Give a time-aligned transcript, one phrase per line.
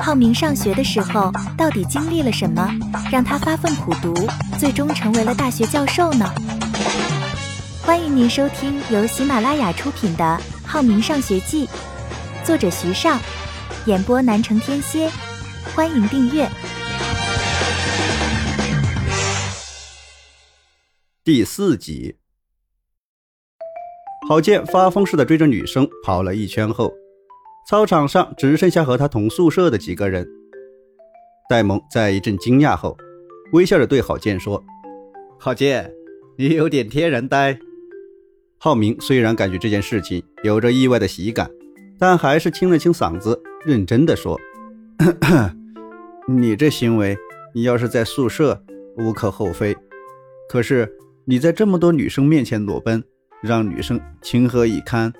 [0.00, 2.70] 浩明上学的时候到底经历了什么，
[3.10, 4.14] 让他发奋苦读，
[4.58, 6.24] 最终成为了大学教授呢？
[7.82, 10.24] 欢迎您收听由喜马拉雅出品的
[10.66, 11.66] 《浩明上学记》，
[12.44, 13.18] 作者徐尚，
[13.86, 15.10] 演播南城天蝎。
[15.74, 16.48] 欢迎订阅
[21.22, 22.16] 第四集。
[24.28, 26.92] 郝建发疯似的追着女生跑了一圈后。
[27.68, 30.26] 操场上只剩下和他同宿舍的几个人。
[31.50, 32.96] 戴蒙在一阵惊讶后，
[33.52, 34.64] 微笑着对郝建说
[35.38, 35.92] ：“郝建，
[36.38, 37.58] 你有点天然呆。”
[38.56, 41.50] 浩明虽然感觉这件事情有着意外的喜感，
[41.98, 44.40] 但还是清了清嗓子，认真的说
[46.26, 47.18] ：“你这行为，
[47.54, 48.64] 你要是在宿舍
[48.96, 49.76] 无可厚非，
[50.48, 50.90] 可是
[51.26, 53.04] 你在这么多女生面前裸奔，
[53.42, 55.12] 让女生情何以堪？”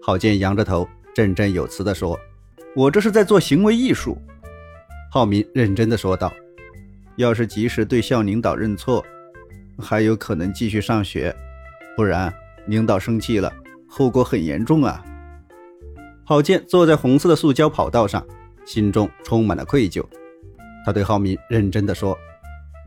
[0.00, 0.86] 郝建扬着头。
[1.14, 2.18] 振振有词地说
[2.74, 4.16] ：“我这是在做行为艺术。”
[5.12, 6.32] 浩明认真地说道
[7.16, 9.04] ：“要是及时对校领导认错，
[9.78, 11.30] 还有可能继续上学；
[11.96, 12.32] 不然，
[12.66, 13.52] 领导生气了，
[13.86, 15.04] 后果很严重啊。”
[16.24, 18.24] 郝建坐在红色的塑胶跑道上，
[18.64, 20.02] 心中充满了愧疚。
[20.86, 22.16] 他对浩明认真地说：“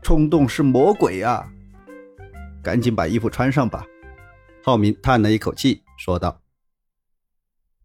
[0.02, 1.46] 冲动是魔鬼啊，
[2.62, 3.86] 赶紧把衣服穿上吧。”
[4.64, 6.40] 浩明叹了一口气，说道。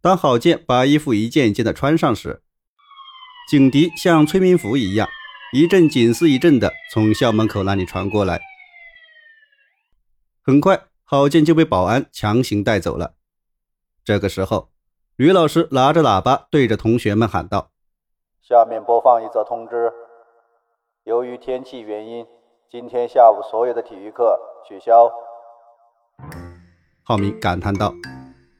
[0.02, 2.42] 当郝建把衣服一件一件的穿上时，
[3.48, 5.08] 警笛像催眠符一样，
[5.52, 8.40] 一阵紧似一阵的从校门口那里传过来。
[10.44, 13.14] 很快，郝建就被保安强行带走了。
[14.04, 14.72] 这个时候，
[15.14, 17.70] 吕老师拿着喇叭对着同学们喊道
[18.42, 19.92] ：“下面播放一则通知，
[21.04, 22.26] 由于天气原因，
[22.68, 24.36] 今天下午所有的体育课
[24.68, 25.08] 取消。”
[27.06, 27.94] 浩明感叹道：“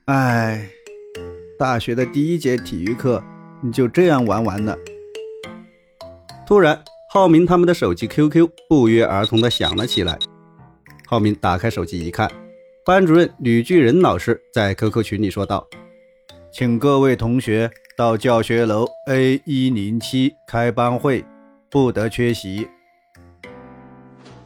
[0.06, 0.70] 唉。”
[1.62, 3.22] 大学的第一节体育课，
[3.60, 4.77] 你就这样玩完了。
[6.44, 10.19] 突然，浩明他们的手机 QQ 不约而同的响了起来。
[11.06, 12.28] 浩明打开手机一看，
[12.84, 15.64] 班主任吕巨仁老师在 QQ 群里说道
[16.53, 21.25] ：“请各位同学到教学楼 A 一零七开班会，
[21.70, 22.66] 不得缺席。”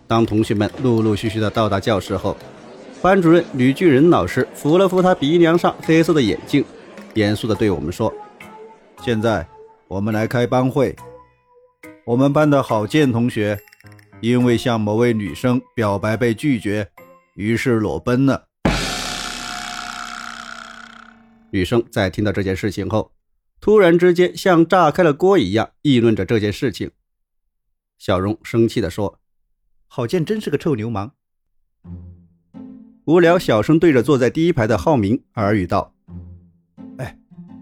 [0.06, 2.36] 当同学们陆陆续续的到达教室后，
[3.00, 6.62] 班主任吕巨仁老师扶了扶他鼻梁上黑色的眼镜。
[7.16, 8.12] 严肃地对我们说
[9.02, 9.48] ：“现在
[9.88, 10.94] 我们来开班会。
[12.04, 13.58] 我们班的郝建同学
[14.20, 16.90] 因为向某位女生表白被拒绝，
[17.34, 18.48] 于是裸奔了。”
[21.50, 23.12] 女生在听到这件事情后，
[23.62, 26.90] 突然之间像炸开了锅一样议论着这件事情。
[27.96, 29.18] 小荣生气地说
[29.88, 31.12] ：“郝建真是个臭流氓。”
[33.06, 35.95] 无聊小声对着坐在第一排的浩明耳语道。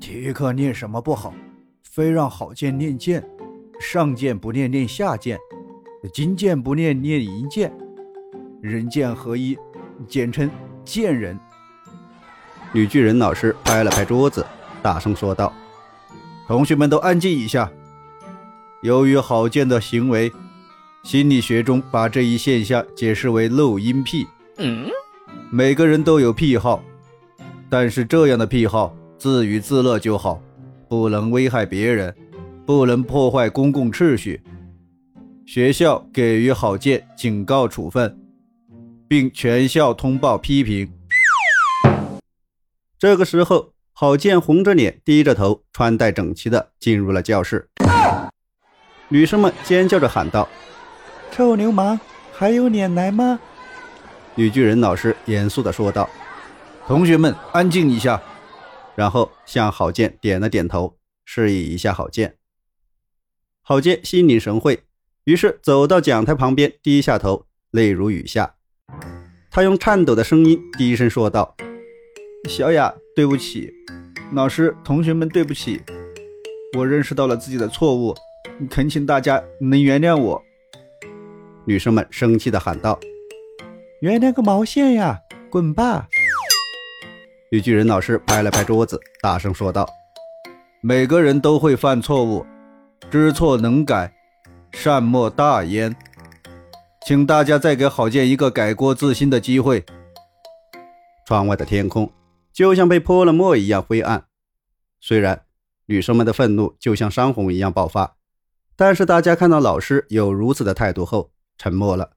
[0.04, 1.32] 体育课练什么不好，
[1.82, 3.26] 非让郝剑练剑，
[3.80, 5.38] 上剑不练练下剑，
[6.12, 7.72] 金剑不练练银剑，
[8.60, 9.56] 人剑合一，
[10.06, 10.50] 简称
[10.84, 11.40] 剑人。
[12.70, 14.44] 女巨人老师拍了拍桌子，
[14.82, 15.50] 大声说道
[16.46, 17.72] ：“同学们都安静一下。
[18.82, 20.30] 由于郝建的行为，
[21.02, 24.26] 心理学中把这一现象解释为漏音癖。
[24.58, 24.86] 嗯，
[25.50, 26.84] 每个人都有癖好，
[27.70, 30.42] 但是这样的癖好。”自娱自乐就好，
[30.88, 32.14] 不能危害别人，
[32.66, 34.42] 不能破坏公共秩序。
[35.46, 38.18] 学校给予郝建警告处分，
[39.08, 40.90] 并全校通报批评。
[42.98, 47.68] 这个时候，郝建红着脸，低着头，穿戴整齐的进入了教室。
[49.08, 50.48] 女生们尖叫着喊道
[51.30, 51.98] ：“臭流氓，
[52.32, 53.38] 还有脸来吗？”
[54.34, 56.08] 女巨人老师严肃的说道
[56.88, 58.20] ：“同学们，安静一下。”
[58.94, 62.36] 然后向郝建点了点头，示意一下郝建。
[63.62, 64.84] 郝建心领神会，
[65.24, 68.56] 于是走到讲台旁边，低下头，泪如雨下。
[69.50, 71.56] 他用颤抖的声音低声说道
[72.48, 73.72] ：“小雅，对不起，
[74.32, 75.80] 老师，同学们，对不起，
[76.76, 78.14] 我认识到了自己的错误，
[78.68, 80.42] 恳请大家能原谅我。”
[81.66, 83.00] 女生们生气地喊道
[84.02, 85.20] ：“原谅个毛线呀，
[85.50, 86.08] 滚吧！”
[87.50, 89.88] 绿巨人老师拍了拍桌子，大声说道
[90.82, 92.44] ：“每个人都会犯错误，
[93.10, 94.12] 知错能改，
[94.72, 95.94] 善莫大焉。
[97.06, 99.84] 请大家再给郝建一个改过自新的机会。”
[101.26, 102.10] 窗外的天空
[102.52, 104.24] 就像被泼了墨一样灰暗。
[105.00, 105.44] 虽然
[105.86, 108.16] 女生们的愤怒就像山洪一样爆发，
[108.74, 112.10] 但是大家看到老师有如此的态度后，沉默了。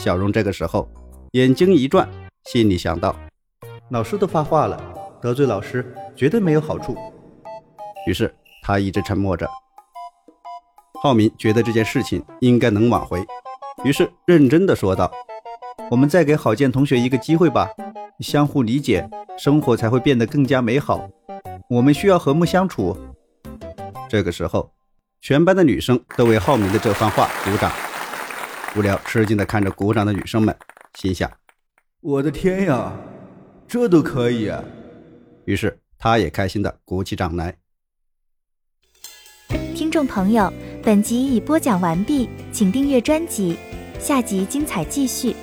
[0.00, 0.90] 小荣这个时候
[1.32, 2.08] 眼睛一转，
[2.44, 3.16] 心里想到。
[3.94, 4.76] 老师都发话了，
[5.22, 6.96] 得罪老师绝对没有好处。
[8.08, 9.48] 于是他一直沉默着。
[11.00, 13.24] 浩明觉得这件事情应该能挽回，
[13.84, 15.08] 于是认真的说道
[15.92, 17.70] ：“我们再给郝建同学一个机会吧，
[18.18, 19.08] 相互理解，
[19.38, 21.08] 生活才会变得更加美好。
[21.70, 22.96] 我们需要和睦相处。”
[24.10, 24.72] 这个时候，
[25.20, 27.70] 全班的女生都为浩明的这番话鼓掌。
[28.74, 30.52] 无聊吃惊的看着鼓掌的女生们，
[30.94, 31.30] 心想
[32.02, 32.92] ：“我的天呀，
[33.68, 34.62] 这都可以！”啊！
[35.44, 37.56] 于是他也开心的鼓起掌来。
[39.74, 40.52] 听众朋友。
[40.84, 43.56] 本集已播讲完毕，请订阅专辑，
[43.98, 45.34] 下集精彩继续。